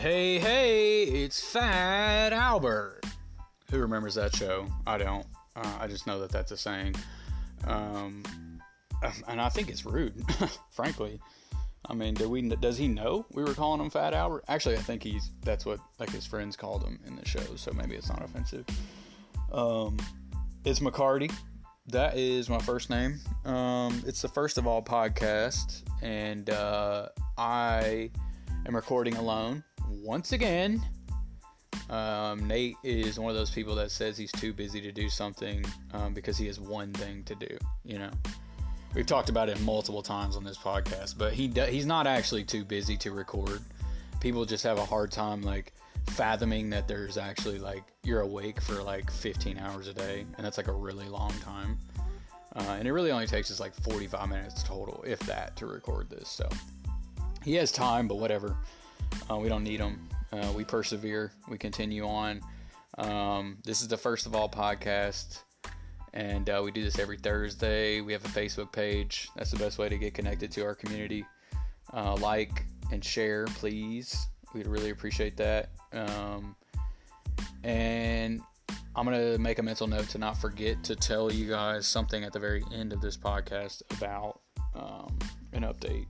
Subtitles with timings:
[0.00, 3.02] hey, hey, it's Fat Albert.
[3.70, 4.66] Who remembers that show?
[4.86, 5.26] I don't.
[5.54, 6.94] Uh, I just know that that's a saying.
[7.66, 8.22] Um,
[9.28, 10.24] and I think it's rude,
[10.70, 11.20] frankly.
[11.84, 12.40] I mean, do we?
[12.40, 14.44] Does he know we were calling him Fat Albert?
[14.48, 15.32] Actually, I think he's.
[15.42, 18.64] That's what like his friends called him in the show, so maybe it's not offensive.
[19.52, 19.98] Um,
[20.64, 21.30] it's McCarty.
[21.88, 23.20] That is my first name.
[23.44, 28.10] Um, it's the first of all podcast, and uh, I
[28.66, 29.62] am recording alone
[30.02, 30.82] once again.
[31.88, 35.64] Um, Nate is one of those people that says he's too busy to do something
[35.92, 37.58] um, because he has one thing to do.
[37.84, 38.10] You know,
[38.94, 42.44] we've talked about it multiple times on this podcast, but he do, he's not actually
[42.44, 43.60] too busy to record.
[44.20, 45.72] People just have a hard time like
[46.06, 50.58] fathoming that there's actually like you're awake for like 15 hours a day, and that's
[50.58, 51.78] like a really long time.
[52.56, 56.10] Uh, and it really only takes us like 45 minutes total, if that, to record
[56.10, 56.28] this.
[56.28, 56.48] So
[57.44, 58.56] he has time, but whatever.
[59.30, 60.08] Uh, we don't need them.
[60.32, 61.32] Uh, we persevere.
[61.48, 62.40] We continue on.
[62.98, 65.42] Um, this is the first of all podcast,
[66.14, 68.00] and uh, we do this every Thursday.
[68.00, 69.28] We have a Facebook page.
[69.36, 71.24] That's the best way to get connected to our community.
[71.92, 74.26] Uh, like and share, please.
[74.54, 75.70] We'd really appreciate that.
[75.92, 76.56] Um,
[77.62, 78.40] and
[78.96, 82.24] I'm going to make a mental note to not forget to tell you guys something
[82.24, 84.40] at the very end of this podcast about
[84.74, 85.16] um,
[85.52, 86.06] an update.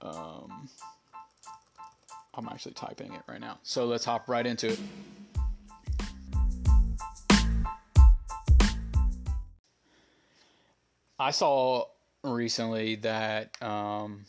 [0.00, 0.68] Um,
[2.36, 3.58] I'm actually typing it right now.
[3.62, 4.80] So let's hop right into it.
[11.18, 11.86] I saw
[12.22, 14.26] recently that um,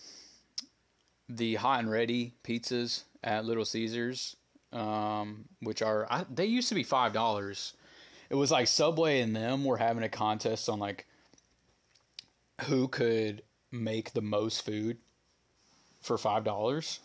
[1.27, 4.37] the hot and ready pizzas at Little Caesars,
[4.71, 7.73] um, which are I, they used to be five dollars.
[8.29, 11.05] It was like Subway and them were having a contest on like
[12.65, 14.97] who could make the most food
[16.01, 17.01] for five dollars.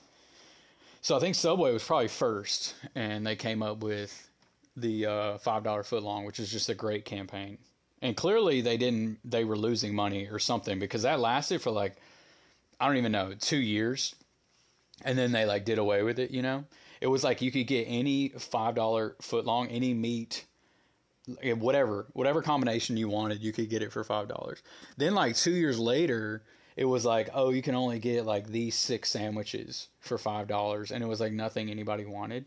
[1.02, 4.30] So I think Subway was probably first, and they came up with
[4.76, 7.58] the uh, five dollar footlong, which is just a great campaign.
[8.00, 11.96] And clearly they didn't; they were losing money or something because that lasted for like
[12.78, 14.14] I don't even know two years,
[15.04, 16.30] and then they like did away with it.
[16.30, 16.64] You know,
[17.00, 20.46] it was like you could get any five dollar footlong, any meat
[21.56, 24.60] whatever whatever combination you wanted you could get it for five dollars
[24.96, 26.42] then like two years later
[26.76, 30.90] it was like, oh, you can only get like these six sandwiches for five dollars,
[30.90, 32.44] and it was like nothing anybody wanted.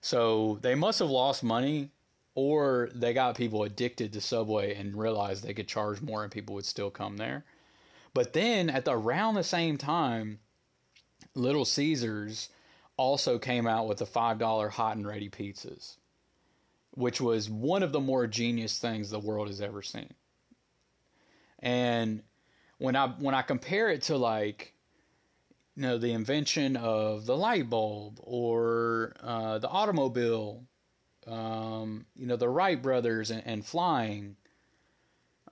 [0.00, 1.90] So they must have lost money,
[2.34, 6.54] or they got people addicted to Subway and realized they could charge more and people
[6.54, 7.44] would still come there.
[8.14, 10.40] But then at the around the same time,
[11.34, 12.48] Little Caesars
[12.96, 15.96] also came out with the five dollar hot and ready pizzas,
[16.92, 20.12] which was one of the more genius things the world has ever seen.
[21.60, 22.22] And
[22.78, 24.72] when I when I compare it to like
[25.76, 30.64] you know the invention of the light bulb or uh, the automobile,
[31.26, 34.36] um, you know the Wright brothers and, and flying,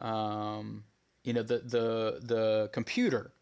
[0.01, 0.85] um,
[1.25, 3.33] you know the the the computer.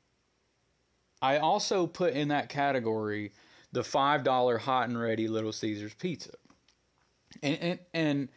[1.23, 3.33] I also put in that category
[3.73, 6.33] the five dollar hot and ready Little Caesars pizza,
[7.43, 8.29] and and, and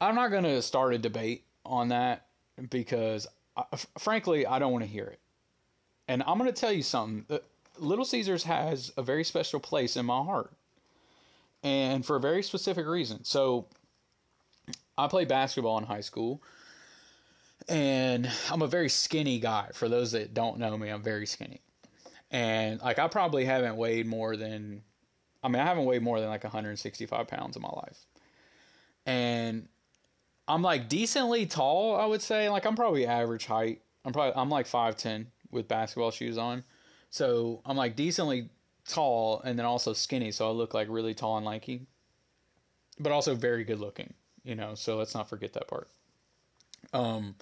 [0.00, 2.26] I'm not going to start a debate on that
[2.70, 3.26] because
[3.98, 5.20] frankly, I don't want to hear it.
[6.06, 7.26] And I'm going to tell you something.
[7.30, 7.38] Uh,
[7.78, 10.52] Little Caesars has a very special place in my heart,
[11.62, 13.24] and for a very specific reason.
[13.24, 13.66] So,
[14.96, 16.42] I played basketball in high school,
[17.68, 19.68] and I'm a very skinny guy.
[19.74, 21.60] For those that don't know me, I'm very skinny,
[22.32, 24.82] and like I probably haven't weighed more than,
[25.44, 28.06] I mean, I haven't weighed more than like 165 pounds in my life,
[29.06, 29.68] and
[30.48, 32.48] I'm like decently tall, I would say.
[32.48, 33.82] Like I'm probably average height.
[34.04, 36.64] I'm probably I'm like 5'10 with basketball shoes on.
[37.10, 38.48] So I'm like decently
[38.86, 41.86] tall and then also skinny, so I look like really tall and lanky.
[42.98, 45.88] But also very good looking, you know, so let's not forget that part.
[46.92, 47.34] Um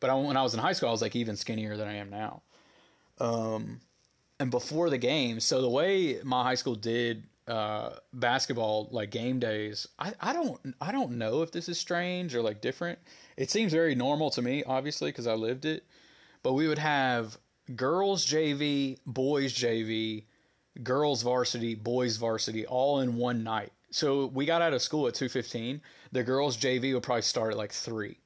[0.00, 1.96] but I, when I was in high school, I was like even skinnier than I
[1.96, 2.42] am now.
[3.20, 3.80] Um
[4.40, 9.38] and before the game, so the way my high school did uh, basketball like game
[9.38, 12.98] days I, I don't i don't know if this is strange or like different.
[13.36, 15.84] It seems very normal to me obviously because i lived it.
[16.42, 17.36] But we would have
[17.76, 20.24] girls jv boys jv
[20.82, 23.72] girls varsity boys varsity all in one night.
[23.90, 25.80] So we got out of school at 2.15
[26.12, 28.18] the girls jv would probably start at like 3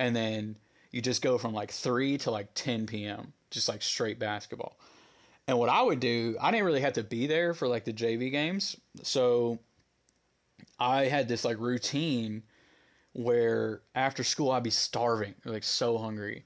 [0.00, 0.56] and then
[0.90, 4.76] you just go from like 3 to like 10 p.m just like straight basketball
[5.50, 7.92] and what I would do, I didn't really have to be there for like the
[7.92, 8.76] JV games.
[9.02, 9.58] So
[10.78, 12.44] I had this like routine
[13.14, 16.44] where after school I'd be starving, like so hungry.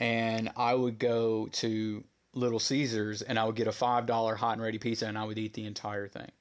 [0.00, 2.02] And I would go to
[2.34, 5.38] Little Caesars and I would get a $5 hot and ready pizza and I would
[5.38, 6.32] eat the entire thing.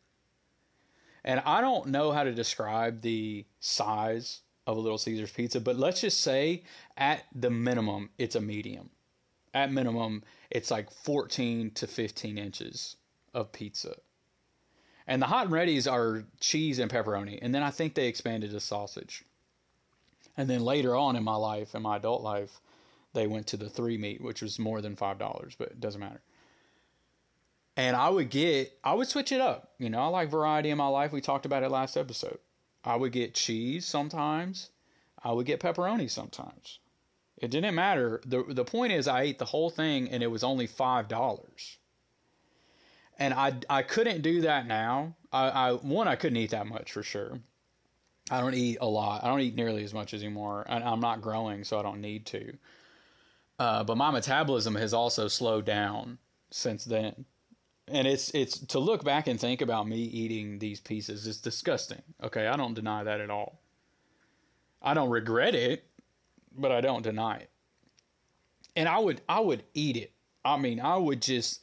[1.23, 5.75] And I don't know how to describe the size of a Little Caesars pizza, but
[5.75, 6.63] let's just say
[6.97, 8.89] at the minimum, it's a medium.
[9.53, 12.95] At minimum, it's like 14 to 15 inches
[13.33, 13.95] of pizza.
[15.07, 17.39] And the hot and ready's are cheese and pepperoni.
[17.41, 19.23] And then I think they expanded to sausage.
[20.37, 22.61] And then later on in my life, in my adult life,
[23.13, 26.21] they went to the three meat, which was more than $5, but it doesn't matter.
[27.75, 29.71] And I would get, I would switch it up.
[29.79, 31.11] You know, I like variety in my life.
[31.11, 32.39] We talked about it last episode.
[32.83, 34.69] I would get cheese sometimes.
[35.23, 36.79] I would get pepperoni sometimes.
[37.41, 38.21] It didn't matter.
[38.25, 41.77] The the point is I ate the whole thing and it was only five dollars.
[43.17, 45.15] And I I couldn't do that now.
[45.33, 47.39] I, I one I couldn't eat that much for sure.
[48.29, 49.23] I don't eat a lot.
[49.23, 50.65] I don't eat nearly as much anymore.
[50.69, 52.57] And I'm not growing, so I don't need to.
[53.57, 56.19] Uh, but my metabolism has also slowed down
[56.51, 57.25] since then.
[57.87, 62.03] And it's it's to look back and think about me eating these pieces is disgusting.
[62.23, 63.59] Okay, I don't deny that at all.
[64.81, 65.85] I don't regret it
[66.57, 67.49] but I don't deny it.
[68.75, 70.13] And I would I would eat it.
[70.43, 71.61] I mean, I would just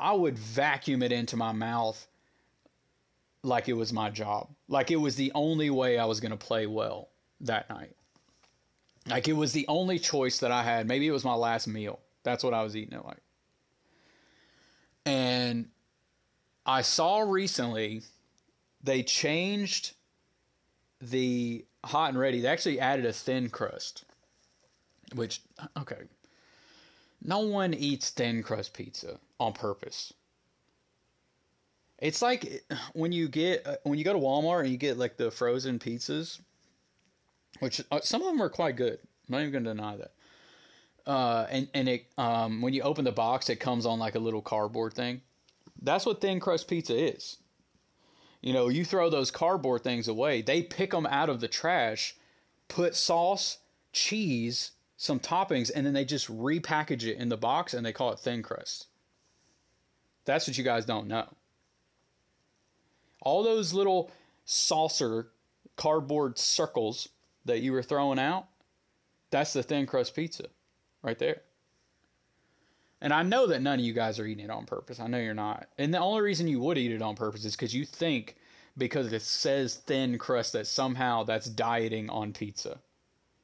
[0.00, 2.06] I would vacuum it into my mouth
[3.42, 4.48] like it was my job.
[4.68, 7.08] Like it was the only way I was going to play well
[7.40, 7.94] that night.
[9.06, 10.86] Like it was the only choice that I had.
[10.86, 12.00] Maybe it was my last meal.
[12.24, 13.22] That's what I was eating it like.
[15.06, 15.68] And
[16.66, 18.02] I saw recently
[18.82, 19.94] they changed
[21.00, 24.04] the hot and ready, they actually added a thin crust.
[25.14, 25.42] Which
[25.76, 26.02] okay.
[27.22, 30.12] No one eats thin crust pizza on purpose.
[31.98, 32.62] It's like
[32.92, 35.78] when you get uh, when you go to Walmart and you get like the frozen
[35.78, 36.40] pizzas,
[37.58, 38.98] which uh, some of them are quite good.
[39.02, 40.12] I'm not even going to deny that.
[41.06, 44.20] Uh, and and it um, when you open the box, it comes on like a
[44.20, 45.22] little cardboard thing.
[45.82, 47.38] That's what thin crust pizza is.
[48.40, 52.14] You know, you throw those cardboard things away, they pick them out of the trash,
[52.68, 53.58] put sauce,
[53.92, 58.12] cheese, some toppings, and then they just repackage it in the box and they call
[58.12, 58.86] it thin crust.
[60.24, 61.26] That's what you guys don't know.
[63.20, 64.10] All those little
[64.44, 65.28] saucer
[65.76, 67.08] cardboard circles
[67.44, 68.46] that you were throwing out,
[69.30, 70.44] that's the thin crust pizza
[71.02, 71.42] right there.
[73.00, 74.98] And I know that none of you guys are eating it on purpose.
[74.98, 75.68] I know you're not.
[75.78, 78.36] And the only reason you would eat it on purpose is because you think
[78.76, 82.78] because it says thin crust that somehow that's dieting on pizza.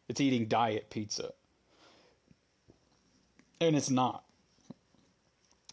[0.09, 1.33] It's eating diet pizza.
[3.61, 4.25] And it's not.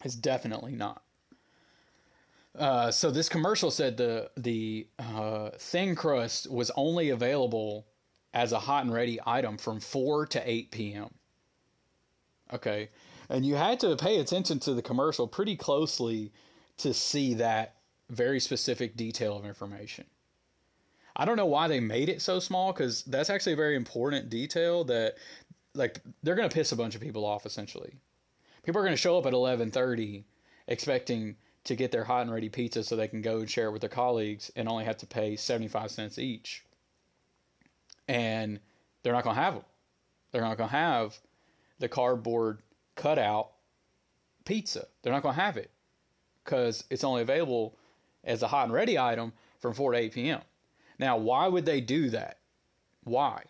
[0.04, 1.04] It's definitely not.
[2.58, 7.88] Uh, so this commercial said the the uh, thin crust was only available
[8.34, 11.10] as a hot and ready item from 4 to 8 p.m.
[12.54, 12.90] Okay,
[13.32, 16.32] and you had to pay attention to the commercial pretty closely
[16.78, 17.76] to see that
[18.10, 20.06] very specific detail of information.
[21.16, 24.30] I don't know why they made it so small because that's actually a very important
[24.30, 25.16] detail that
[25.74, 27.94] like they're to piss a bunch of people off essentially.
[28.64, 30.24] People are to show up at 11:30
[30.68, 33.72] expecting to get their hot and ready pizza so they can go and share it
[33.72, 36.66] with their colleagues and only have to pay 75 cents each.
[38.08, 38.60] And
[39.04, 39.66] they're not to have them.
[40.32, 41.18] They're not to have
[41.80, 42.62] the cardboard
[43.02, 43.52] cutout
[44.46, 44.86] pizza.
[45.02, 45.72] They're not going to have it
[46.44, 47.78] because it's only available
[48.24, 50.42] as a hot and ready item from 4 to 8 p.m.
[51.00, 52.38] Now, why would they do that?
[53.04, 53.44] Why?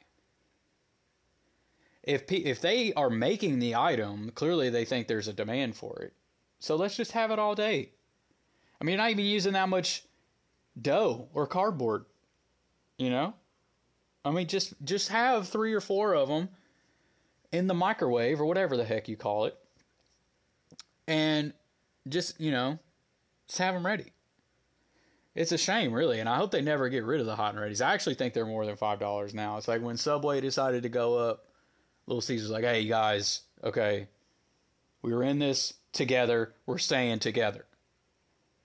[2.04, 6.14] If if they are making the item, clearly they think there's a demand for it.
[6.60, 7.92] So let's just have it all day.
[8.80, 10.04] I mean, you're not even using that much
[10.82, 12.06] dough or cardboard,
[12.98, 13.36] you know?
[14.24, 16.50] I mean, just just have 3 or 4 of them
[17.52, 19.58] in the microwave or whatever the heck you call it.
[21.08, 21.54] And
[22.08, 22.80] just, you know,
[23.48, 24.12] just have them ready.
[25.34, 27.64] It's a shame, really, and I hope they never get rid of the hot and
[27.64, 27.86] readies.
[27.86, 29.58] I actually think they're more than five dollars now.
[29.58, 31.46] It's like when Subway decided to go up,
[32.06, 34.08] Little Caesars like, "Hey guys, okay,
[35.02, 36.54] we were in this together.
[36.66, 37.66] We're staying together,"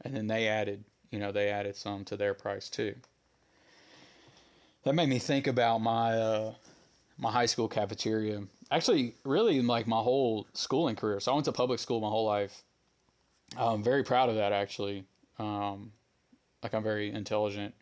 [0.02, 2.96] and then they added, you know, they added some to their price too.
[4.82, 6.54] That made me think about my uh,
[7.16, 8.42] my high school cafeteria.
[8.70, 11.20] Actually, really, like my whole schooling career.
[11.20, 12.62] So I went to public school my whole life.
[13.56, 15.04] I'm very proud of that, actually.
[15.38, 15.92] Um,
[16.62, 17.74] like I'm very intelligent,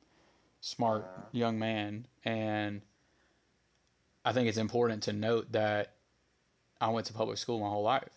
[0.61, 2.83] smart young man, and
[4.25, 5.95] I think it's important to note that
[6.81, 8.11] I went to public school my whole life.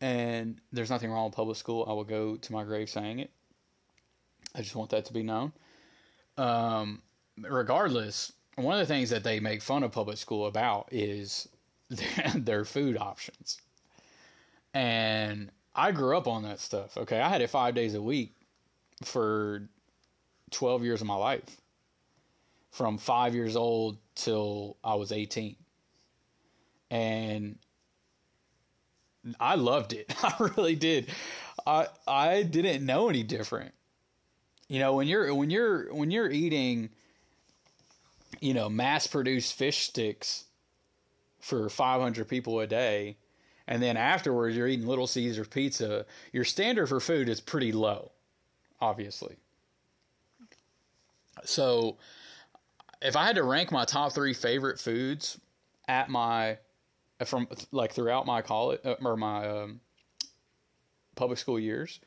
[0.00, 1.84] And there's nothing wrong with public school.
[1.88, 3.30] I will go to my grave saying it.
[4.54, 5.52] I just want that to be known.
[6.36, 7.02] Um,
[7.42, 11.48] regardless, one of the things that they make fun of public school about is
[12.34, 13.60] their, food options.
[14.74, 16.96] And I grew up on that stuff.
[16.96, 18.34] Okay, I had it five days a week
[19.04, 19.68] for
[20.50, 21.60] 12 years of my life
[22.70, 25.56] from five years old till I was 18.
[26.90, 27.58] And
[29.40, 30.14] I loved it.
[30.22, 31.10] I really did.
[31.66, 33.72] I I didn't know any different.
[34.68, 36.90] You know, when you're when you're when you're eating
[38.40, 40.44] you know, mass produced fish sticks
[41.40, 43.16] for 500 people a day
[43.68, 48.10] and then afterwards you're eating little Caesar pizza, your standard for food is pretty low,
[48.80, 49.36] obviously.
[51.44, 51.98] So,
[53.02, 55.38] if I had to rank my top 3 favorite foods
[55.86, 56.58] at my
[57.24, 59.80] from like throughout my college uh, or my um,
[61.14, 62.00] public school years.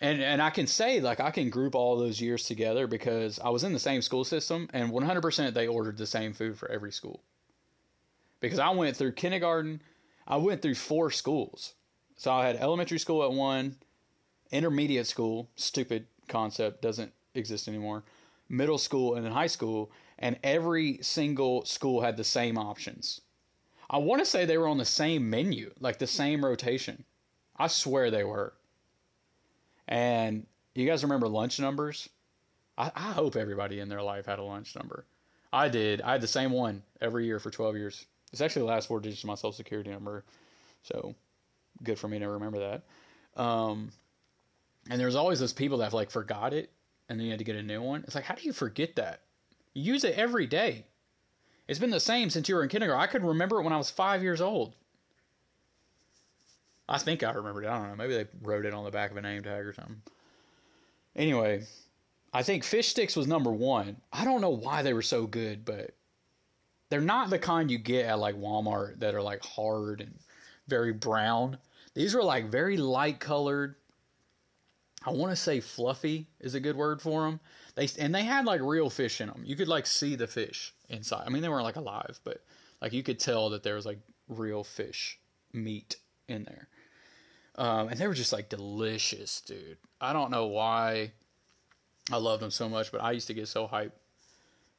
[0.00, 3.48] And and I can say like I can group all those years together because I
[3.48, 6.92] was in the same school system and 100% they ordered the same food for every
[6.92, 7.22] school.
[8.40, 9.82] Because I went through kindergarten,
[10.26, 11.74] I went through four schools.
[12.16, 13.76] So I had elementary school at one,
[14.50, 18.04] intermediate school, stupid concept doesn't exist anymore,
[18.48, 23.20] middle school and then high school, and every single school had the same options.
[23.90, 27.04] I want to say they were on the same menu, like the same rotation.
[27.56, 28.52] I swear they were.
[29.86, 32.08] And you guys remember lunch numbers?
[32.76, 35.06] I, I hope everybody in their life had a lunch number.
[35.52, 36.02] I did.
[36.02, 38.06] I had the same one every year for 12 years.
[38.32, 40.24] It's actually the last four digits of my social security number.
[40.82, 41.14] So
[41.82, 43.40] good for me to remember that.
[43.40, 43.90] Um,
[44.90, 46.70] and there's always those people that have like forgot it
[47.08, 48.02] and then you had to get a new one.
[48.04, 49.20] It's like, how do you forget that?
[49.74, 50.84] You use it every day.
[51.66, 53.02] It's been the same since you were in kindergarten.
[53.02, 54.74] I could remember it when I was five years old.
[56.88, 57.68] I think I remembered it.
[57.68, 57.96] I don't know.
[57.96, 60.00] Maybe they wrote it on the back of a name tag or something.
[61.14, 61.64] Anyway,
[62.32, 63.96] I think fish sticks was number one.
[64.12, 65.94] I don't know why they were so good, but
[66.90, 70.18] they're not the kind you get at like Walmart that are like hard and
[70.66, 71.58] very brown.
[71.94, 73.76] These were like very light colored.
[75.04, 77.40] I want to say fluffy is a good word for them.
[77.74, 79.42] They and they had like real fish in them.
[79.44, 81.24] You could like see the fish inside.
[81.26, 82.42] I mean, they weren't like alive, but
[82.80, 85.18] like you could tell that there was like real fish
[85.52, 85.96] meat
[86.28, 86.68] in there.
[87.56, 89.78] Um, and they were just like delicious, dude.
[90.00, 91.12] I don't know why
[92.10, 93.92] I loved them so much, but I used to get so hyped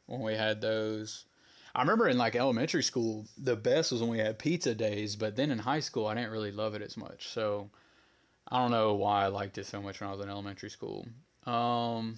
[0.05, 1.25] when we had those.
[1.79, 5.37] I remember in like elementary school, the best was when we had pizza days, but
[5.37, 7.29] then in high school, I didn't really love it as much.
[7.29, 7.69] So
[8.49, 11.07] I don't know why I liked it so much when I was in elementary school.
[11.45, 12.17] Um,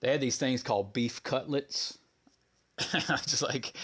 [0.00, 1.98] they had these things called beef cutlets.
[2.78, 3.76] just like,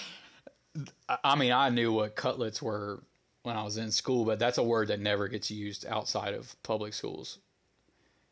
[1.23, 3.03] I mean, I knew what cutlets were
[3.43, 6.57] when I was in school, but that's a word that never gets used outside of
[6.63, 7.41] public schools.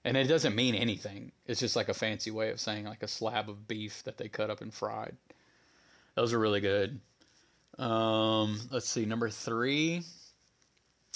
[0.06, 1.32] And it doesn't mean anything.
[1.44, 4.30] It's just like a fancy way of saying like a slab of beef that they
[4.30, 5.18] cut up and fried.
[6.14, 7.00] Those are really good.
[7.78, 10.02] Um, let's see, number three.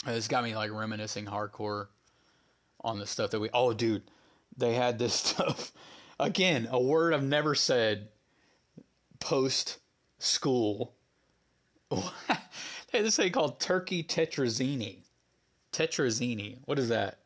[0.06, 1.88] This got me like reminiscing hardcore
[2.82, 3.50] on the stuff that we.
[3.52, 4.02] Oh, dude,
[4.56, 5.72] they had this stuff.
[6.18, 8.08] Again, a word I've never said
[9.20, 9.78] post
[10.18, 10.94] school.
[11.90, 11.98] they
[12.92, 14.98] had this thing called turkey tetrazzini.
[15.72, 16.58] Tetrazzini.
[16.64, 17.18] What is that?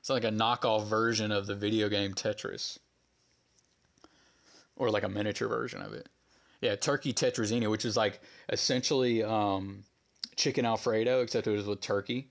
[0.00, 2.78] It's like a knockoff version of the video game Tetris.
[4.76, 6.08] Or like a miniature version of it.
[6.64, 9.84] Yeah, turkey tetrazzini, which is like essentially um,
[10.34, 12.30] chicken alfredo, except it was with turkey.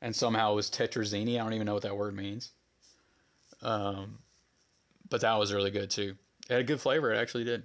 [0.00, 1.34] And somehow it was tetrazzini.
[1.34, 2.52] I don't even know what that word means.
[3.60, 4.18] Um,
[5.10, 6.14] but that was really good too.
[6.48, 7.12] It had a good flavor.
[7.12, 7.64] It actually did.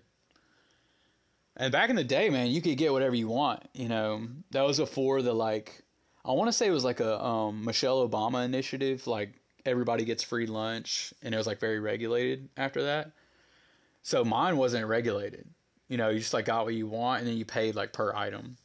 [1.55, 3.61] And back in the day, man, you could get whatever you want.
[3.75, 5.83] You know, that was before the like.
[6.25, 9.35] I want to say it was like a um, Michelle Obama initiative, like
[9.67, 13.11] everybody gets free lunch, and it was like very regulated after that.
[14.01, 15.47] So mine wasn't regulated.
[15.89, 18.13] You know, you just like got what you want, and then you paid like per
[18.15, 18.55] item.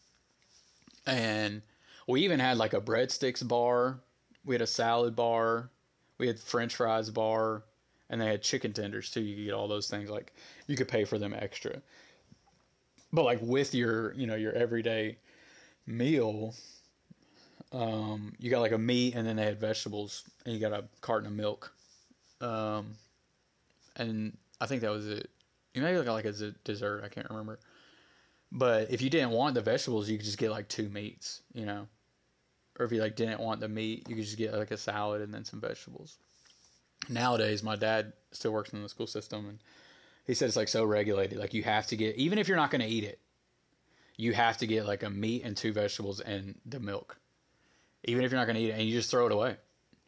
[1.06, 1.62] And
[2.06, 3.98] we even had like a breadsticks bar.
[4.44, 5.70] We had a salad bar.
[6.18, 7.64] We had French fries bar
[8.10, 9.20] and they had chicken tenders too.
[9.20, 10.32] You could get all those things like
[10.66, 11.80] you could pay for them extra.
[13.12, 15.18] But like with your, you know, your everyday
[15.86, 16.54] meal,
[17.72, 20.84] um, you got like a meat and then they had vegetables and you got a
[21.00, 21.72] carton of milk.
[22.40, 22.94] Um,
[23.96, 25.30] and I think that was it.
[25.74, 26.32] You maybe got like a
[26.64, 27.58] dessert, I can't remember.
[28.52, 31.66] But if you didn't want the vegetables, you could just get like two meats, you
[31.66, 31.88] know.
[32.78, 35.20] Or if you like didn't want the meat, you could just get like a salad
[35.20, 36.18] and then some vegetables.
[37.08, 39.58] Nowadays my dad still works in the school system and
[40.26, 41.38] he said it's like so regulated.
[41.38, 43.18] Like you have to get even if you're not going to eat it
[44.16, 47.18] you have to get like a meat and two vegetables and the milk.
[48.04, 49.56] Even if you're not going to eat it and you just throw it away.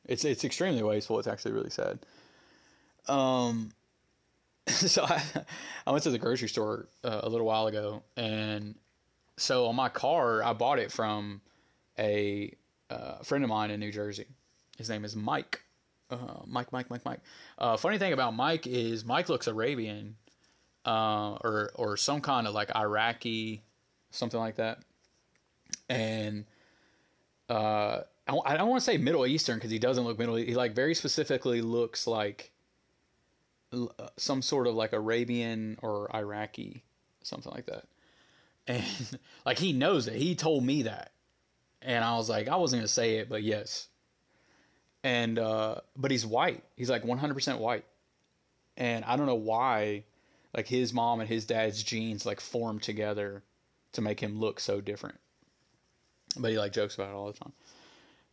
[0.05, 1.19] It's it's extremely wasteful.
[1.19, 1.99] It's actually really sad.
[3.09, 3.73] Um
[4.73, 5.23] so I,
[5.87, 8.75] I went to the grocery store uh, a little while ago and
[9.37, 11.41] so on my car I bought it from
[11.99, 12.53] a
[12.91, 14.27] uh, friend of mine in New Jersey.
[14.77, 15.63] His name is Mike.
[16.11, 17.21] Uh, Mike, Mike, Mike, Mike.
[17.59, 20.17] Uh, funny thing about Mike is Mike looks Arabian,
[20.85, 23.63] uh, or or some kind of like Iraqi,
[24.11, 24.79] something like that.
[25.89, 26.45] And
[27.49, 30.37] uh, I, I don't want to say Middle Eastern because he doesn't look Middle.
[30.37, 32.53] He like very specifically looks like
[34.17, 36.85] some sort of like Arabian or Iraqi,
[37.23, 37.85] something like that.
[38.69, 38.83] And
[39.45, 40.15] like he knows it.
[40.15, 41.13] He told me that,
[41.83, 43.87] and I was like, I wasn't gonna say it, but yes.
[45.05, 46.65] And uh, but he's white.
[46.75, 47.85] He's like 100% white,
[48.77, 50.03] and I don't know why,
[50.53, 53.45] like his mom and his dad's genes like formed together
[53.93, 55.21] to make him look so different.
[56.37, 57.53] But he like jokes about it all the time.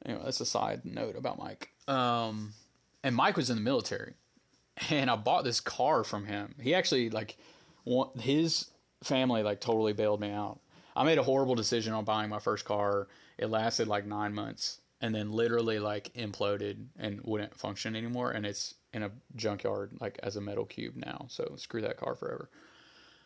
[0.05, 1.69] Anyway, that's a side note about Mike.
[1.87, 2.53] Um,
[3.03, 4.13] and Mike was in the military,
[4.89, 6.55] and I bought this car from him.
[6.61, 7.37] He actually like,
[8.19, 8.69] his
[9.03, 10.59] family like totally bailed me out.
[10.95, 13.07] I made a horrible decision on buying my first car.
[13.37, 18.31] It lasted like nine months, and then literally like imploded and wouldn't function anymore.
[18.31, 21.25] And it's in a junkyard like as a metal cube now.
[21.29, 22.49] So screw that car forever.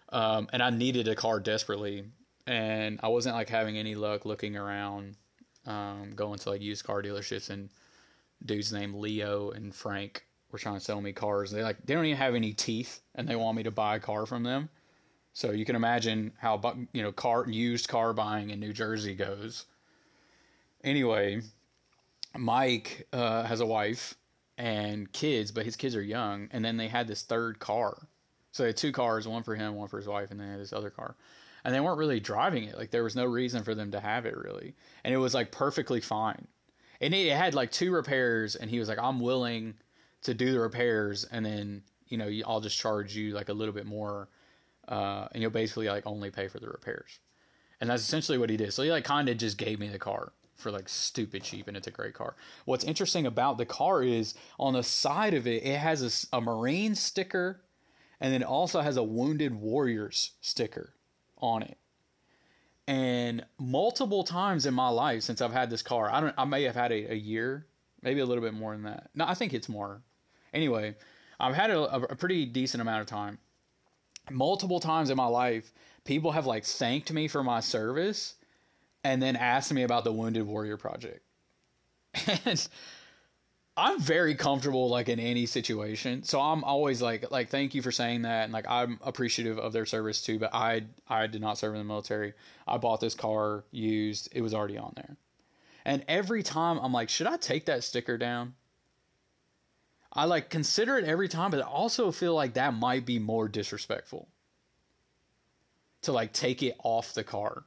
[0.09, 2.05] Um, and I needed a car desperately,
[2.45, 5.17] and I wasn't like having any luck looking around,
[5.65, 7.69] um, going to like used car dealerships and
[8.45, 11.51] dudes named Leo and Frank were trying to sell me cars.
[11.51, 13.99] They like they don't even have any teeth, and they want me to buy a
[13.99, 14.69] car from them.
[15.33, 16.59] So you can imagine how
[16.93, 19.65] you know car used car buying in New Jersey goes.
[20.83, 21.41] Anyway,
[22.35, 24.15] Mike uh, has a wife
[24.57, 28.07] and kids, but his kids are young, and then they had this third car.
[28.51, 30.51] So they had two cars, one for him, one for his wife, and then they
[30.53, 31.15] had this other car.
[31.63, 32.77] And they weren't really driving it.
[32.77, 34.73] Like there was no reason for them to have it really.
[35.03, 36.47] And it was like perfectly fine.
[37.01, 39.75] And it had like two repairs and he was like, I'm willing
[40.23, 43.73] to do the repairs and then, you know, I'll just charge you like a little
[43.73, 44.29] bit more.
[44.87, 47.19] Uh, and you'll basically like only pay for the repairs.
[47.81, 48.73] And that's essentially what he did.
[48.73, 51.77] So he like kind of just gave me the car for like stupid cheap and
[51.77, 52.35] it's a great car.
[52.65, 56.41] What's interesting about the car is on the side of it, it has a, a
[56.41, 57.61] Marine sticker
[58.19, 60.93] and then it also has a Wounded Warriors sticker
[61.37, 61.77] on it.
[62.87, 66.63] And multiple times in my life since I've had this car, I don't I may
[66.63, 67.67] have had it a year,
[68.01, 69.09] maybe a little bit more than that.
[69.13, 70.01] No, I think it's more.
[70.53, 70.95] Anyway,
[71.39, 73.37] I've had a, a pretty decent amount of time.
[74.29, 75.71] Multiple times in my life,
[76.03, 78.35] people have like thanked me for my service
[79.03, 81.21] and then asked me about the Wounded Warrior Project.
[82.45, 82.67] And
[83.79, 86.23] I'm very comfortable like in any situation.
[86.23, 89.71] So I'm always like like thank you for saying that and like I'm appreciative of
[89.71, 92.33] their service too, but I I did not serve in the military.
[92.67, 94.29] I bought this car used.
[94.31, 95.15] It was already on there.
[95.85, 98.55] And every time I'm like, should I take that sticker down?
[100.17, 103.47] I like consider it every time, but I also feel like that might be more
[103.47, 104.27] disrespectful.
[106.03, 107.65] To like take it off the car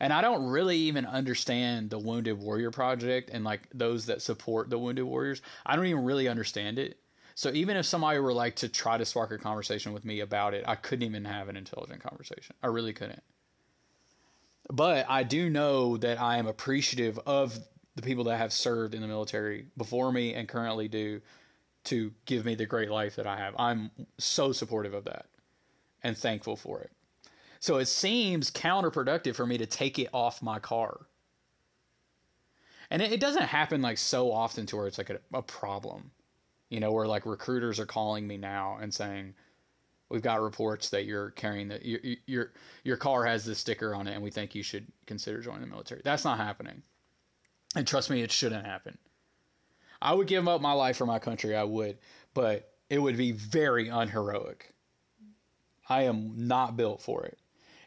[0.00, 4.70] and I don't really even understand the Wounded Warrior Project and like those that support
[4.70, 5.42] the Wounded Warriors.
[5.66, 6.98] I don't even really understand it.
[7.34, 10.54] So even if somebody were like to try to spark a conversation with me about
[10.54, 12.54] it, I couldn't even have an intelligent conversation.
[12.62, 13.22] I really couldn't.
[14.70, 17.58] But I do know that I am appreciative of
[17.98, 21.20] the people that have served in the military before me and currently do
[21.82, 23.54] to give me the great life that I have.
[23.58, 25.26] I'm so supportive of that
[26.04, 26.92] and thankful for it.
[27.58, 31.06] So it seems counterproductive for me to take it off my car.
[32.88, 36.12] And it, it doesn't happen like so often to where it's like a, a problem,
[36.68, 39.34] you know, where like recruiters are calling me now and saying,
[40.08, 42.52] we've got reports that you're carrying the your your
[42.84, 45.66] your car has this sticker on it and we think you should consider joining the
[45.66, 46.00] military.
[46.04, 46.82] That's not happening.
[47.74, 48.98] And trust me, it shouldn't happen.
[50.00, 51.98] I would give up my life for my country, I would,
[52.34, 54.72] but it would be very unheroic.
[55.88, 57.38] I am not built for it.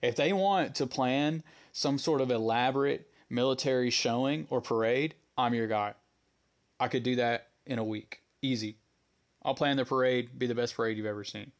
[0.01, 5.67] If they want to plan some sort of elaborate military showing or parade, I'm your
[5.67, 5.93] guy.
[6.79, 8.21] I could do that in a week.
[8.41, 8.77] Easy.
[9.43, 11.51] I'll plan the parade, be the best parade you've ever seen.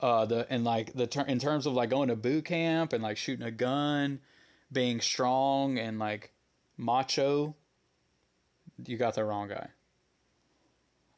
[0.00, 3.02] Uh, the and like the ter- in terms of like going to boot camp and
[3.02, 4.20] like shooting a gun,
[4.72, 6.32] being strong and like
[6.80, 7.54] macho,
[8.86, 9.68] you got the wrong guy.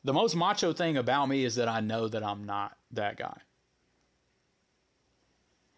[0.05, 3.39] The most macho thing about me is that I know that I'm not that guy.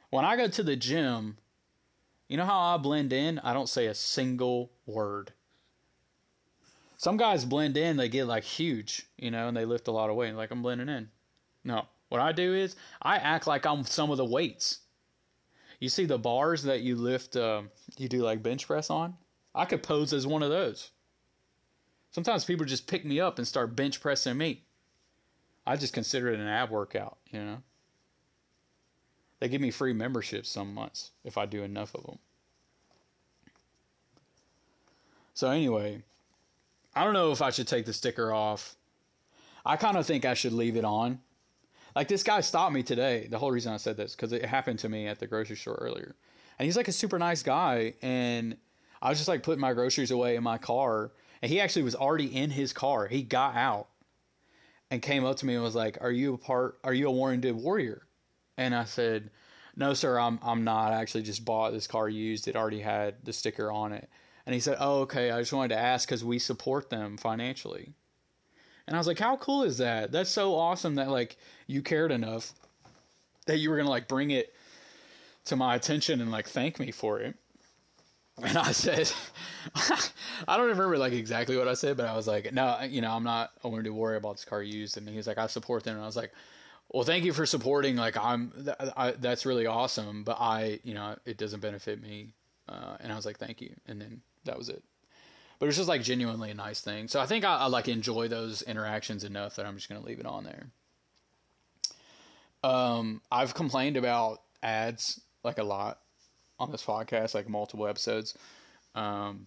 [0.09, 1.37] When I go to the gym,
[2.29, 3.39] you know how I blend in?
[3.41, 5.33] I don't say a single word.
[6.97, 10.09] Some guys blend in, they get like huge, you know, and they lift a lot
[10.09, 10.35] of weight.
[10.35, 11.11] Like I'm blending in.
[11.63, 14.79] No, what I do is I act like I'm some of the weights.
[15.81, 17.63] You see the bars that you lift, uh,
[17.99, 19.15] you do like bench press on?
[19.55, 20.91] I could pose as one of those.
[22.11, 24.63] Sometimes people just pick me up and start bench pressing me.
[25.67, 27.63] I just consider it an ab workout, you know?
[29.41, 32.19] They give me free memberships some months if I do enough of them.
[35.35, 36.03] So anyway,
[36.95, 38.77] I don't know if I should take the sticker off.
[39.67, 41.21] I kind of think I should leave it on.
[41.97, 43.27] Like this guy stopped me today.
[43.29, 45.79] The whole reason I said this because it happened to me at the grocery store
[45.81, 46.15] earlier,
[46.59, 47.95] and he's like a super nice guy.
[48.03, 48.57] And
[49.03, 51.95] I was just like putting my groceries away in my car, and he actually was
[51.95, 53.07] already in his car.
[53.07, 53.89] He got out
[54.91, 56.79] and came up to me and was like, "Are you a part?
[56.85, 58.07] Are you a wounded warrior?"
[58.57, 59.31] And I said,
[59.77, 60.19] "No, sir.
[60.19, 60.93] I'm I'm not.
[60.93, 62.49] I actually just bought this car used.
[62.49, 64.09] It already had the sticker on it."
[64.47, 65.31] And he said, "Oh, okay.
[65.31, 67.93] I just wanted to ask because we support them financially."
[68.87, 70.13] And I was like, "How cool is that?
[70.13, 72.53] That's so awesome that like you cared enough
[73.47, 74.55] that you were gonna like bring it
[75.47, 77.37] to my attention and like thank me for it."
[78.43, 79.11] And I said,
[80.49, 83.13] I don't remember like exactly what I said, but I was like, no, you know,
[83.13, 84.97] I'm not wanted to worry about this car used.
[84.97, 85.95] And he's like, I support them.
[85.95, 86.33] And I was like,
[86.89, 87.97] well, thank you for supporting.
[87.97, 88.53] Like, I'm,
[88.97, 90.25] I, that's really awesome.
[90.25, 92.35] But I, you know, it doesn't benefit me.
[92.69, 93.73] Uh, and I was like, thank you.
[93.87, 94.83] And then that was it.
[95.59, 97.07] But it's just like genuinely a nice thing.
[97.07, 100.07] So I think I, I like enjoy those interactions enough that I'm just going to
[100.07, 100.67] leave it on there.
[102.65, 106.01] Um, I've complained about ads like a lot
[106.59, 108.37] on this podcast, like multiple episodes.
[108.95, 109.47] Um,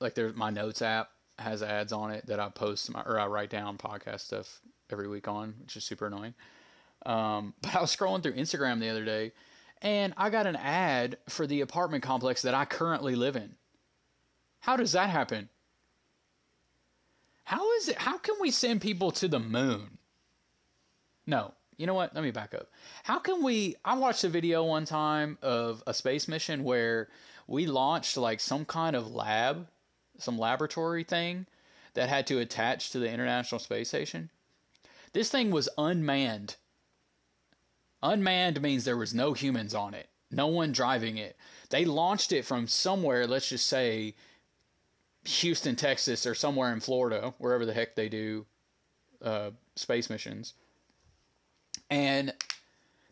[0.00, 3.26] like there's my notes app has ads on it that I post my, or I
[3.26, 6.34] write down podcast stuff every week on, which is super annoying.
[7.06, 9.32] Um, but I was scrolling through Instagram the other day
[9.82, 13.54] and I got an ad for the apartment complex that I currently live in.
[14.60, 15.48] How does that happen?
[17.44, 17.96] How is it?
[17.96, 19.98] How can we send people to the moon?
[21.26, 22.14] No, you know what?
[22.14, 22.68] Let me back up.
[23.04, 23.74] How can we?
[23.86, 27.08] I watched a video one time of a space mission where
[27.46, 29.66] we launched like some kind of lab,
[30.18, 31.46] some laboratory thing
[31.94, 34.28] that had to attach to the International Space Station.
[35.14, 36.56] This thing was unmanned.
[38.02, 41.34] Unmanned means there was no humans on it, no one driving it.
[41.70, 44.16] They launched it from somewhere, let's just say
[45.24, 48.44] Houston, Texas, or somewhere in Florida, wherever the heck they do
[49.22, 50.52] uh, space missions
[51.90, 52.32] and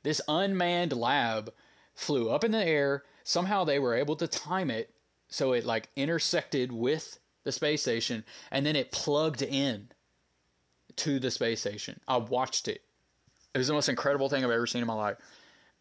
[0.02, 1.52] this unmanned lab
[1.94, 3.02] flew up in the air.
[3.24, 4.94] Somehow they were able to time it
[5.28, 9.88] so it like intersected with the space station and then it plugged in
[10.96, 12.00] to the space station.
[12.08, 12.82] I watched it.
[13.54, 15.16] It was the most incredible thing I've ever seen in my life.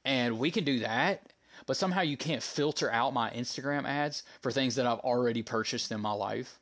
[0.05, 1.33] And we can do that,
[1.65, 5.91] but somehow you can't filter out my Instagram ads for things that I've already purchased
[5.91, 6.59] in my life.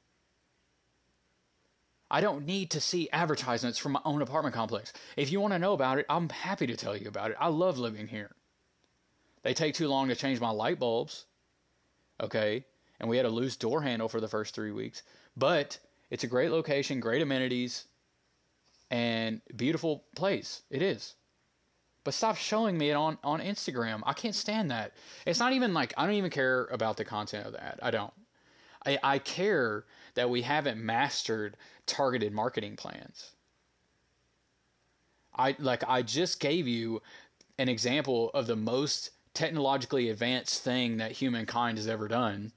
[2.09, 4.93] I don't need to see advertisements from my own apartment complex.
[5.17, 7.37] If you want to know about it, I'm happy to tell you about it.
[7.39, 8.35] I love living here.
[9.43, 11.25] They take too long to change my light bulbs.
[12.21, 12.65] Okay.
[12.99, 15.03] And we had a loose door handle for the first three weeks.
[15.35, 17.85] But it's a great location, great amenities,
[18.91, 20.61] and beautiful place.
[20.69, 21.15] It is.
[22.03, 24.01] But stop showing me it on, on Instagram.
[24.05, 24.93] I can't stand that.
[25.25, 27.79] It's not even like I don't even care about the content of that.
[27.81, 28.13] I don't.
[28.85, 33.31] I, I care that we haven't mastered targeted marketing plans.
[35.35, 37.01] I like I just gave you
[37.57, 42.51] an example of the most technologically advanced thing that humankind has ever done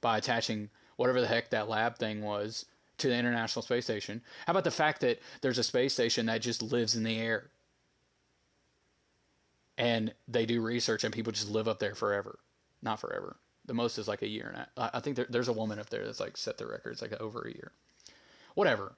[0.00, 2.66] by attaching whatever the heck that lab thing was
[2.98, 4.20] to the International Space Station.
[4.46, 7.50] How about the fact that there's a space station that just lives in the air?
[9.78, 12.38] And they do research and people just live up there forever.
[12.82, 13.36] Not forever.
[13.66, 15.90] The most is like a year and a, I think there, there's a woman up
[15.90, 17.72] there that's like set the records like over a year.
[18.56, 18.94] Whatever.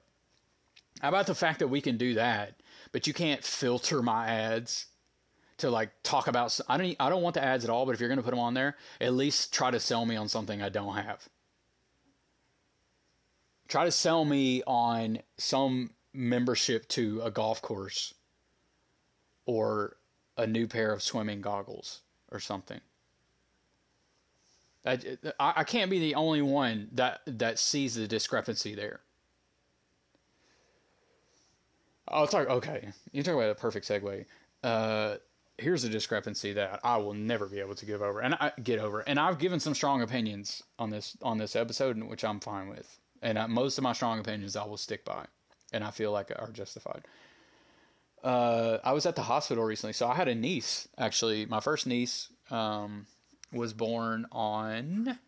[1.01, 2.61] How about the fact that we can do that,
[2.93, 4.85] but you can't filter my ads
[5.57, 7.99] to like talk about I don't I don't want the ads at all, but if
[7.99, 10.61] you're going to put them on there, at least try to sell me on something
[10.61, 11.27] I don't have.
[13.67, 18.13] Try to sell me on some membership to a golf course
[19.45, 19.97] or
[20.37, 21.99] a new pair of swimming goggles
[22.31, 22.79] or something.
[24.85, 24.99] I,
[25.37, 29.01] I can't be the only one that that sees the discrepancy there.
[32.09, 32.49] I'll talk.
[32.49, 34.25] Okay, you talk about a perfect segue.
[34.63, 35.15] Uh,
[35.57, 38.79] here's a discrepancy that I will never be able to give over and I get
[38.79, 39.01] over.
[39.01, 42.97] And I've given some strong opinions on this on this episode, which I'm fine with.
[43.21, 45.25] And I, most of my strong opinions I will stick by,
[45.73, 47.03] and I feel like are justified.
[48.23, 50.87] Uh, I was at the hospital recently, so I had a niece.
[50.97, 53.05] Actually, my first niece um,
[53.53, 55.19] was born on.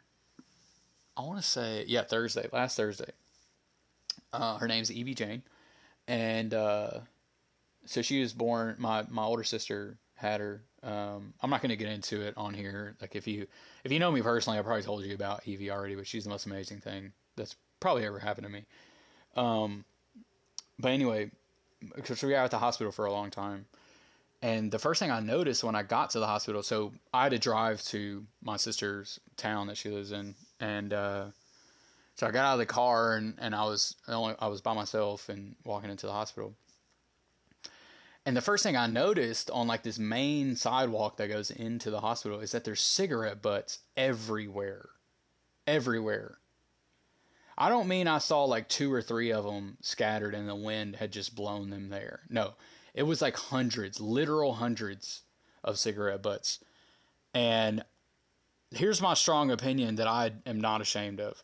[1.17, 3.11] I want to say yeah Thursday, last Thursday.
[4.33, 5.43] Uh, her name's Evie Jane
[6.11, 6.89] and uh,
[7.85, 8.75] so she was born.
[8.77, 10.61] My my older sister had her.
[10.83, 12.97] Um, I'm not going to get into it on here.
[12.99, 13.47] Like if you
[13.85, 15.95] if you know me personally, I probably told you about Evie already.
[15.95, 18.65] But she's the most amazing thing that's probably ever happened to me.
[19.37, 19.85] Um,
[20.77, 21.31] but anyway,
[21.95, 23.65] because we were at the hospital for a long time,
[24.41, 27.31] and the first thing I noticed when I got to the hospital, so I had
[27.31, 31.25] to drive to my sister's town that she lives in, and uh,
[32.15, 34.73] So I got out of the car and, and I was only I was by
[34.73, 36.55] myself and walking into the hospital.
[38.25, 42.01] And the first thing I noticed on like this main sidewalk that goes into the
[42.01, 44.89] hospital is that there's cigarette butts everywhere.
[45.65, 46.37] Everywhere.
[47.57, 50.95] I don't mean I saw like two or three of them scattered and the wind
[50.95, 52.21] had just blown them there.
[52.29, 52.53] No,
[52.93, 55.21] it was like hundreds, literal hundreds
[55.63, 56.59] of cigarette butts.
[57.33, 57.83] And
[58.71, 61.43] here's my strong opinion that I am not ashamed of.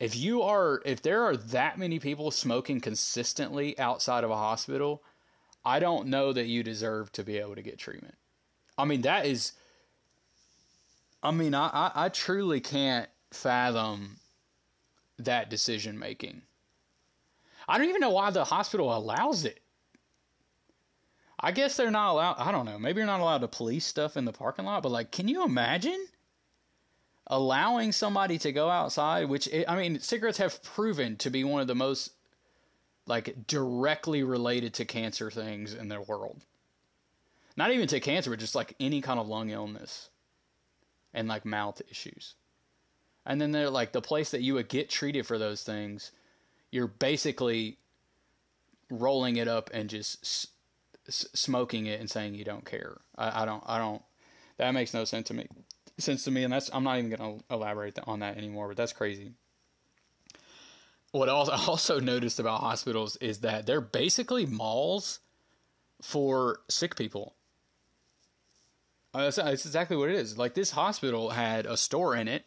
[0.00, 5.02] If you are, if there are that many people smoking consistently outside of a hospital,
[5.62, 8.14] I don't know that you deserve to be able to get treatment.
[8.78, 9.52] I mean, that is,
[11.22, 14.16] I mean, I, I, I truly can't fathom
[15.18, 16.42] that decision making.
[17.68, 19.60] I don't even know why the hospital allows it.
[21.38, 22.36] I guess they're not allowed.
[22.38, 22.78] I don't know.
[22.78, 25.44] Maybe you're not allowed to police stuff in the parking lot, but like, can you
[25.44, 26.06] imagine
[27.30, 29.30] allowing somebody to go outside?
[29.30, 32.12] Which I mean, cigarettes have proven to be one of the most
[33.06, 36.44] like directly related to cancer things in the world.
[37.56, 40.10] Not even to cancer, but just like any kind of lung illness
[41.14, 42.34] and like mouth issues.
[43.26, 46.12] And then they're like the place that you would get treated for those things,
[46.70, 47.78] you're basically
[48.90, 50.48] rolling it up and just
[51.08, 52.98] smoking it and saying you don't care.
[53.16, 53.62] I, I don't.
[53.66, 54.02] I don't.
[54.56, 55.46] That makes no sense to me.
[56.00, 56.70] Sense to me, and that's.
[56.72, 58.68] I'm not even going to elaborate on that anymore.
[58.68, 59.32] But that's crazy.
[61.12, 65.20] What I also noticed about hospitals is that they're basically malls
[66.02, 67.34] for sick people.
[69.12, 70.38] Uh, that's, that's exactly what it is.
[70.38, 72.44] Like this hospital had a store in it,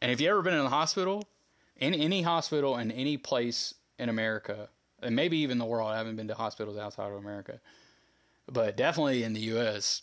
[0.00, 1.28] and if you ever been in a hospital,
[1.76, 4.68] in any hospital in any place in America,
[5.00, 7.60] and maybe even the world, I haven't been to hospitals outside of America
[8.50, 10.02] but definitely in the U.S.,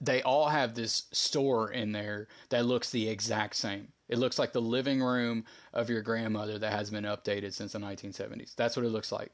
[0.00, 3.88] they all have this store in there that looks the exact same.
[4.08, 7.78] It looks like the living room of your grandmother that has been updated since the
[7.78, 8.54] 1970s.
[8.54, 9.32] That's what it looks like.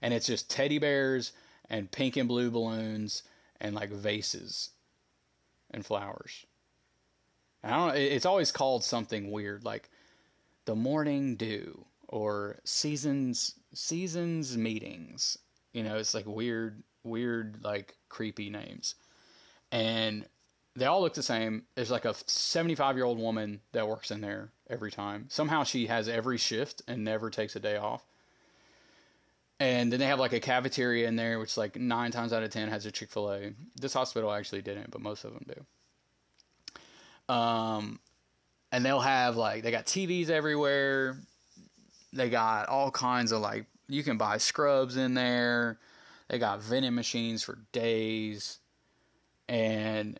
[0.00, 1.32] And it's just teddy bears
[1.70, 3.22] and pink and blue balloons
[3.60, 4.70] and like vases
[5.70, 6.44] and flowers.
[7.64, 9.88] I don't it's always called something weird like
[10.64, 15.38] the morning dew or seasons seasons meetings
[15.72, 18.94] you know, it's like weird, weird, like creepy names.
[19.72, 20.26] And
[20.76, 21.64] they all look the same.
[21.74, 25.26] There's like a 75 year old woman that works in there every time.
[25.28, 28.04] Somehow she has every shift and never takes a day off.
[29.58, 32.50] And then they have like a cafeteria in there, which like nine times out of
[32.50, 33.52] ten has a Chick Fil A.
[33.80, 35.46] This hospital actually didn't, but most of them
[37.28, 37.32] do.
[37.32, 38.00] Um,
[38.72, 41.16] and they'll have like they got TVs everywhere.
[42.12, 45.78] They got all kinds of like you can buy scrubs in there.
[46.28, 48.58] They got vending machines for days,
[49.52, 50.18] and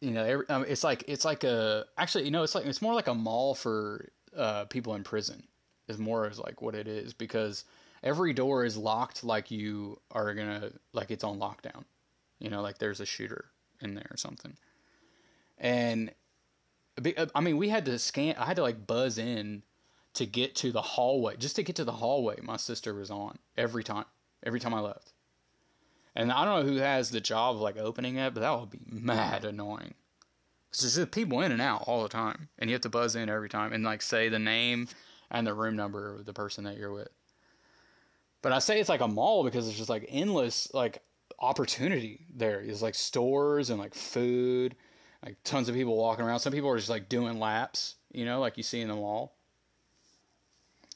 [0.00, 2.94] you know, um, it's like it's like a actually, you know, it's like it's more
[2.94, 5.44] like a mall for uh, people in prison.
[5.88, 7.64] Is more as like what it is because
[8.02, 11.84] every door is locked like you are gonna like it's on lockdown.
[12.38, 13.46] You know, like there's a shooter
[13.80, 14.56] in there or something.
[15.58, 16.12] And
[17.34, 18.34] I mean, we had to scan.
[18.36, 19.62] I had to like buzz in
[20.14, 23.38] to get to the hallway, just to get to the hallway my sister was on
[23.56, 24.06] every time,
[24.44, 25.12] every time I left.
[26.14, 28.70] And I don't know who has the job of like opening it, but that would
[28.70, 29.94] be mad annoying.
[30.70, 33.28] It's just people in and out all the time, and you have to buzz in
[33.28, 34.88] every time and like say the name
[35.30, 37.08] and the room number of the person that you're with.
[38.42, 41.02] But I say it's like a mall because it's just like endless like
[41.38, 42.62] opportunity there.
[42.64, 44.76] There's like stores and like food,
[45.24, 46.40] like tons of people walking around.
[46.40, 49.34] Some people are just like doing laps, you know, like you see in the mall.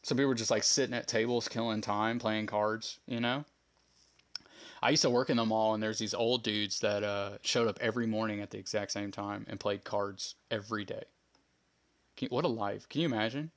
[0.03, 3.45] Some people are just like sitting at tables, killing time, playing cards, you know?
[4.85, 7.69] I used to work in the mall, and there's these old dudes that uh, showed
[7.69, 11.05] up every morning at the exact same time and played cards every day.
[12.29, 12.89] What a life!
[12.89, 13.51] Can you imagine?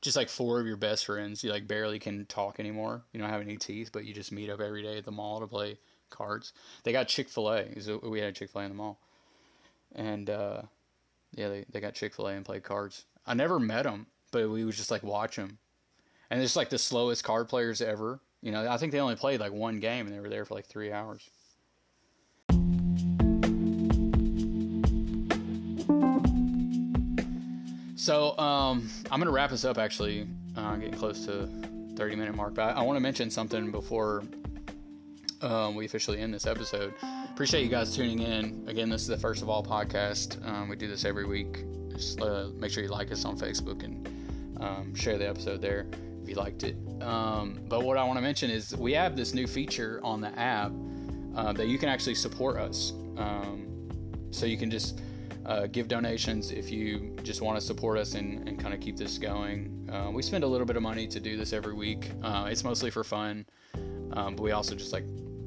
[0.00, 3.02] Just like four of your best friends, you like barely can talk anymore.
[3.12, 5.40] You don't have any teeth, but you just meet up every day at the mall
[5.40, 5.78] to play
[6.10, 6.52] cards.
[6.82, 7.66] They got Chick Fil A.
[8.02, 8.98] We had Chick Fil A in the mall,
[9.94, 10.62] and uh,
[11.34, 13.04] yeah, they they got Chick Fil A and played cards.
[13.26, 15.58] I never met them but we would just like watch them.
[16.30, 18.18] And it's like the slowest card players ever.
[18.42, 20.54] You know, I think they only played like one game and they were there for
[20.54, 21.30] like three hours.
[27.94, 29.78] So um, I'm gonna wrap this up.
[29.78, 30.26] Actually,
[30.56, 31.48] uh, getting close to
[31.94, 34.24] 30 minute mark, but I, I want to mention something before
[35.40, 36.94] um, we officially end this episode.
[37.30, 38.64] Appreciate you guys tuning in.
[38.66, 40.44] Again, this is the first of all podcast.
[40.44, 41.64] Um, we do this every week.
[41.90, 44.08] Just uh, make sure you like us on Facebook and
[44.60, 45.86] um, share the episode there
[46.22, 46.76] if you liked it.
[47.02, 50.38] Um, but what I want to mention is we have this new feature on the
[50.38, 50.72] app
[51.34, 52.92] uh, that you can actually support us.
[53.16, 53.66] Um,
[54.30, 55.00] so you can just
[55.44, 58.96] uh, give donations if you just want to support us and, and kind of keep
[58.96, 59.88] this going.
[59.92, 62.10] Uh, we spend a little bit of money to do this every week.
[62.22, 63.44] Uh, it's mostly for fun,
[64.12, 65.04] um, but we also just like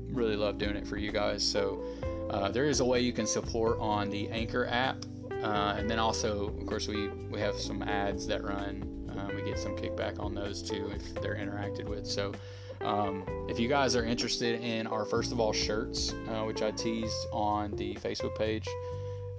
[0.09, 1.43] really love doing it for you guys.
[1.43, 1.83] So
[2.29, 4.97] uh, there is a way you can support on the Anchor app,
[5.31, 8.94] uh, and then also, of course, we we have some ads that run.
[9.17, 12.06] Uh, we get some kickback on those too if they're interacted with.
[12.08, 12.34] So.
[12.82, 16.71] Um, if you guys are interested in our first of all shirts, uh, which I
[16.71, 18.67] teased on the Facebook page,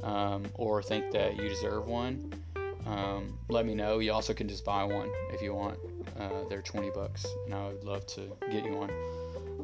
[0.03, 2.33] um, or think that you deserve one,
[2.87, 3.99] um, let me know.
[3.99, 5.79] You also can just buy one if you want.
[6.19, 8.91] Uh, they're 20 bucks, and I would love to get you one.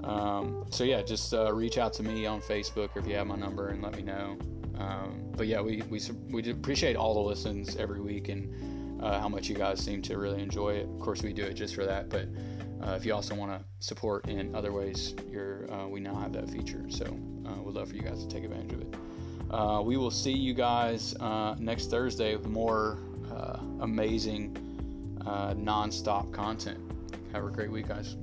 [0.05, 3.27] Um, so yeah, just uh, reach out to me on Facebook or if you have
[3.27, 4.37] my number and let me know.
[4.79, 8.53] Um, but yeah, we, we we appreciate all the listens every week and
[9.03, 10.89] uh, how much you guys seem to really enjoy it.
[10.89, 12.29] Of course, we do it just for that, but
[12.83, 15.15] uh, if you also want to support in other ways,
[15.71, 16.85] uh, we now have that feature.
[16.89, 18.95] So uh, we'd love for you guys to take advantage of it.
[19.51, 22.99] Uh, we will see you guys uh, next Thursday with more
[23.81, 24.57] amazing
[25.57, 26.79] non-stop content.
[27.33, 28.17] Have a great week, guys.